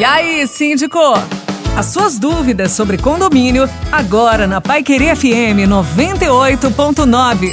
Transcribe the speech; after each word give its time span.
E 0.00 0.04
aí, 0.04 0.46
síndico? 0.46 0.98
As 1.76 1.84
suas 1.84 2.18
dúvidas 2.18 2.72
sobre 2.72 2.96
condomínio, 2.96 3.68
agora 3.92 4.46
na 4.46 4.58
Pai 4.58 4.82
Querer 4.82 5.14
FM 5.14 5.68
98.9. 5.68 7.52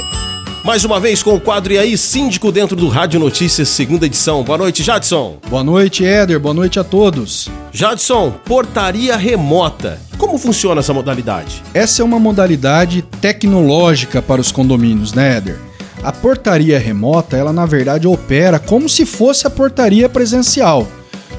Mais 0.64 0.82
uma 0.82 0.98
vez 0.98 1.22
com 1.22 1.34
o 1.34 1.40
quadro 1.40 1.74
E 1.74 1.78
aí, 1.78 1.98
síndico 1.98 2.50
dentro 2.50 2.74
do 2.74 2.88
Rádio 2.88 3.20
Notícias, 3.20 3.68
segunda 3.68 4.06
edição. 4.06 4.42
Boa 4.42 4.56
noite, 4.56 4.82
Jadson. 4.82 5.36
Boa 5.50 5.62
noite, 5.62 6.06
Éder. 6.06 6.40
Boa 6.40 6.54
noite 6.54 6.80
a 6.80 6.84
todos. 6.84 7.50
Jadson, 7.70 8.30
portaria 8.46 9.14
remota. 9.14 10.00
Como 10.16 10.38
funciona 10.38 10.80
essa 10.80 10.94
modalidade? 10.94 11.62
Essa 11.74 12.00
é 12.00 12.04
uma 12.04 12.18
modalidade 12.18 13.02
tecnológica 13.20 14.22
para 14.22 14.40
os 14.40 14.50
condomínios, 14.50 15.12
né, 15.12 15.36
Éder? 15.36 15.58
A 16.02 16.12
portaria 16.12 16.78
remota, 16.78 17.36
ela 17.36 17.52
na 17.52 17.66
verdade 17.66 18.08
opera 18.08 18.58
como 18.58 18.88
se 18.88 19.04
fosse 19.04 19.46
a 19.46 19.50
portaria 19.50 20.08
presencial. 20.08 20.88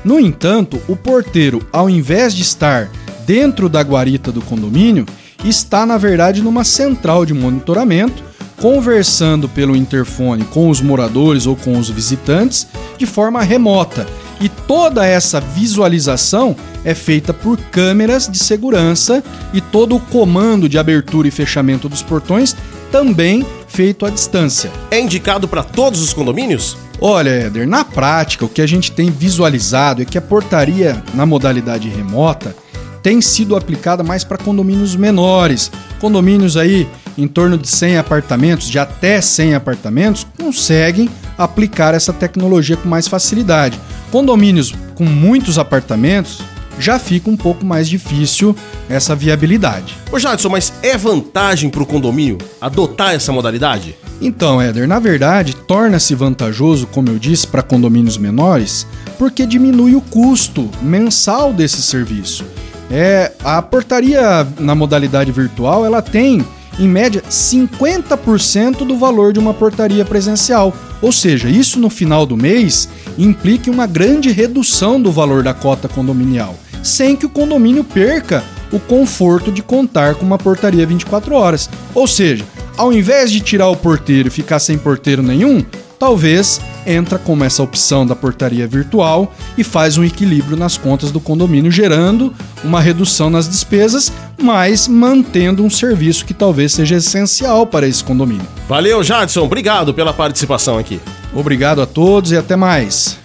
No 0.04 0.20
entanto, 0.20 0.82
o 0.88 0.96
porteiro, 0.96 1.62
ao 1.72 1.90
invés 1.90 2.34
de 2.34 2.42
estar 2.42 2.90
dentro 3.26 3.68
da 3.68 3.82
guarita 3.82 4.32
do 4.32 4.42
condomínio, 4.42 5.06
está 5.44 5.86
na 5.86 5.98
verdade 5.98 6.42
numa 6.42 6.64
central 6.64 7.26
de 7.26 7.34
monitoramento, 7.34 8.24
conversando 8.58 9.48
pelo 9.48 9.76
interfone 9.76 10.44
com 10.46 10.70
os 10.70 10.82
moradores 10.82 11.46
ou 11.46 11.56
com 11.56 11.78
os 11.78 11.90
visitantes 11.90 12.68
de 12.98 13.06
forma 13.06 13.42
remota. 13.42 14.06
E 14.42 14.48
toda 14.48 15.06
essa 15.06 15.40
visualização 15.40 16.56
é 16.86 16.96
feita 16.96 17.34
por 17.34 17.58
câmeras 17.58 18.28
de 18.28 18.38
segurança 18.38 19.24
e 19.54 19.60
todo 19.60 19.96
o 19.96 20.00
comando 20.00 20.70
de 20.70 20.78
abertura 20.78 21.28
e 21.28 21.32
fechamento 21.32 21.90
dos 21.90 22.02
portões 22.02 22.56
também 22.92 23.46
feito 23.68 24.06
à 24.06 24.10
distância. 24.10 24.72
É 24.90 25.00
indicado 25.00 25.48
para 25.48 25.64
todos 25.64 26.02
os 26.02 26.14
condomínios? 26.14 26.78
Olha, 27.02 27.30
Éder, 27.30 27.68
na 27.68 27.86
prática, 27.86 28.44
o 28.44 28.50
que 28.50 28.62
a 28.62 28.68
gente 28.68 28.92
tem 28.92 29.10
visualizado 29.10 30.02
é 30.02 30.06
que 30.06 30.18
a 30.18 30.22
portaria 30.22 31.02
na 31.14 31.26
modalidade 31.26 31.88
remota 31.88 32.54
tem 33.02 33.22
sido 33.22 33.56
aplicada 33.56 34.04
mais 34.04 34.26
para 34.26 34.38
condomínios 34.38 34.98
menores. 34.98 35.72
Condomínios 36.02 36.58
aí 36.58 36.88
em 37.18 37.28
torno 37.28 37.58
de 37.58 37.68
100 37.68 37.98
apartamentos, 37.98 38.70
de 38.70 38.78
até 38.78 39.22
100 39.22 39.56
apartamentos, 39.56 40.28
conseguem 40.38 41.10
aplicar 41.38 41.94
essa 41.94 42.12
tecnologia 42.12 42.76
com 42.76 42.90
mais 42.90 43.08
facilidade. 43.08 43.80
Condomínios 44.12 44.74
com 44.96 45.06
muitos 45.06 45.58
apartamentos 45.58 46.42
já 46.80 46.98
fica 46.98 47.30
um 47.30 47.38
pouco 47.38 47.66
mais 47.66 47.88
difícil 47.88 48.56
essa 48.90 49.16
viabilidade. 49.16 49.96
Ô 50.12 50.18
Jadson, 50.18 50.50
mas 50.50 50.74
é 50.82 50.98
vantagem 50.98 51.70
para 51.70 51.84
o 51.84 51.86
condomínio 51.86 52.38
adotar 52.60 53.14
essa 53.14 53.32
modalidade? 53.32 53.96
Então, 54.22 54.62
Éder, 54.62 54.88
na 54.88 55.00
verdade, 55.00 55.56
torna-se 55.56 56.14
vantajoso, 56.16 56.88
como 56.88 57.10
eu 57.10 57.20
disse, 57.20 57.48
para 57.48 57.62
condomínios 57.62 58.18
menores, 58.18 58.86
porque 59.18 59.46
diminui 59.46 59.96
o 59.96 60.02
custo 60.02 60.70
mensal 60.82 61.54
desse 61.54 61.82
serviço. 61.82 62.46
É, 62.92 63.32
a 63.44 63.62
portaria 63.62 64.48
na 64.60 64.74
modalidade 64.74 65.32
virtual, 65.32 65.86
ela 65.86 66.02
tem 66.02 66.44
em 66.80 66.88
média 66.88 67.22
50% 67.30 68.86
do 68.86 68.98
valor 68.98 69.34
de 69.34 69.40
uma 69.40 69.54
portaria 69.54 70.06
presencial. 70.06 70.74
Ou 71.02 71.12
seja, 71.12 71.50
isso 71.50 71.80
no 71.80 71.90
final 71.90 72.26
do 72.26 72.38
mês 72.38 72.90
implica 73.18 73.70
uma 73.70 73.86
grande 73.86 74.32
redução 74.32 75.02
do 75.02 75.12
valor 75.12 75.44
da 75.44 75.54
cota 75.54 75.88
condominial 75.88 76.56
sem 76.84 77.16
que 77.16 77.26
o 77.26 77.30
condomínio 77.30 77.84
perca 77.84 78.44
o 78.72 78.80
conforto 78.80 79.52
de 79.52 79.62
contar 79.62 80.16
com 80.16 80.26
uma 80.26 80.38
portaria 80.38 80.86
24 80.86 81.34
horas. 81.34 81.70
Ou 81.94 82.08
seja, 82.08 82.46
ao 82.78 82.94
invés 82.94 83.32
de 83.32 83.40
tirar 83.40 83.68
o 83.70 83.76
porteiro 83.76 84.28
e 84.28 84.32
ficar 84.32 84.60
sem 84.60 84.78
porteiro 84.78 85.24
nenhum, 85.24 85.64
talvez 86.00 86.62
entra 86.88 87.20
como 87.20 87.44
essa 87.44 87.62
opção 87.62 88.08
da 88.08 88.16
portaria 88.16 88.66
virtual 88.66 89.32
e 89.58 89.64
faz 89.64 89.98
um 89.98 90.04
equilíbrio 90.04 90.58
nas 90.58 90.78
contas 90.78 91.12
do 91.12 91.20
condomínio, 91.20 91.70
gerando 91.70 92.34
uma 92.64 92.80
redução 92.80 93.30
nas 93.30 93.48
despesas, 93.48 94.12
mas 94.42 94.88
mantendo 94.88 95.64
um 95.64 95.70
serviço 95.70 96.26
que 96.26 96.34
talvez 96.34 96.72
seja 96.72 96.96
essencial 96.96 97.68
para 97.68 97.88
esse 97.88 98.04
condomínio. 98.04 98.48
Valeu, 98.68 99.04
Jadson. 99.04 99.42
Obrigado 99.42 99.94
pela 99.94 100.14
participação 100.14 100.78
aqui. 100.78 101.00
Obrigado 101.34 101.82
a 101.82 101.86
todos 101.86 102.32
e 102.32 102.38
até 102.38 102.56
mais. 102.56 103.19